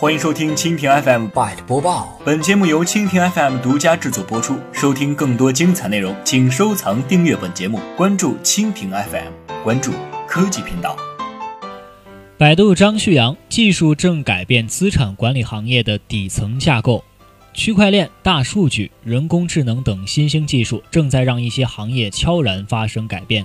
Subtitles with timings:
[0.00, 2.16] 欢迎收听蜻蜓 FM Byte 播报。
[2.24, 4.56] 本节目由蜻蜓 FM 独家制作播出。
[4.72, 9.32] 收听更多精彩内容，请收藏订阅本节目，关注蜻蜓 FM，
[9.64, 9.90] 关注
[10.28, 10.96] 科技频道。
[12.36, 17.02] 百度张旭阳，技术正改变资产管理行业的底层架构。
[17.52, 23.44] 区块链、大数据、人工智能等新兴技术正在让一些行业悄然发生改变。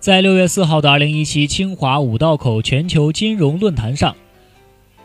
[0.00, 4.16] 在六月四号的二零一七清华五道口全球金融论坛上。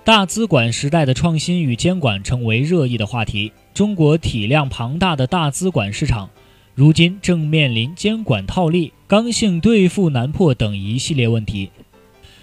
[0.03, 3.51] 大资管时代的创新与监管成为热议的话题。
[3.71, 6.27] 中国体量庞大的大资管市场，
[6.73, 11.69] 如今正面临监管套利、刚性兑付难破等一系列问题。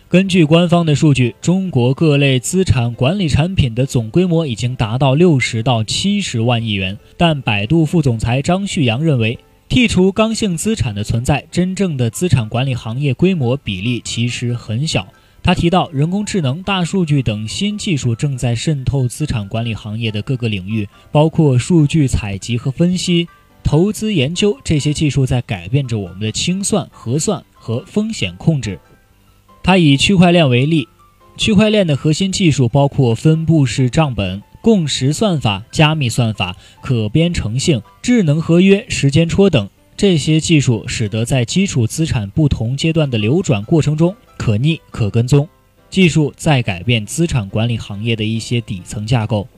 [0.09, 6.97] 根据官方的数据，中国各类资产管理产品的总规模已经达到六十到七十万亿元。
[7.17, 9.37] 但百度副总裁张旭阳认为，
[9.69, 15.09] 剔除刚性资产的存在，真正的资产管理行业规模比例其实很小。
[15.43, 23.27] 他提到，人工智能、大数据等新技术正在渗透资产管理行业的各个领域，包括数据采集和分析、
[23.65, 24.59] 投资研究。
[24.63, 28.79] 这些技术在改变着我们的清算、核算和风险控制。
[29.63, 30.87] 他以区块链为例，
[31.39, 39.69] 区块链的核心技术包括分布式账本、共识算法、加密算法、可编程性、智能合约、时间戳等。
[39.99, 44.15] 这些技术使得在基础资产不同阶段的流转过程中。
[44.37, 45.49] 可逆、可跟踪，
[45.91, 49.49] 技术在改变资产管理行业的一些底层架构。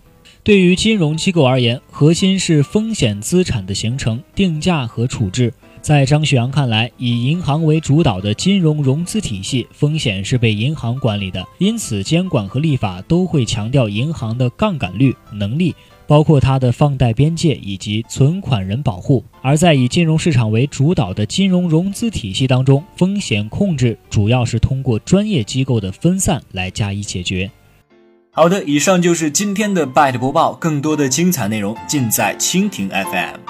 [0.42, 5.52] 对于金融机构而言，核心是风险资产的形成、定价和处置。
[5.82, 15.74] 在张旭阳看来，以银行为主导的金融融资体系，风险是被银行管理的，因此监管和立法都会强调银行的杠杆率能力。
[16.10, 27.48] 包括它的放贷边界以及存款人保护，而在以金融市场为主导的金融融资体系当中，风险控制主要是通过专业机构的分散来加以解决。
[28.32, 33.49] 好的，以上就是今天的 Byte 播报，更多的精彩内容尽在蜻蜓 FM。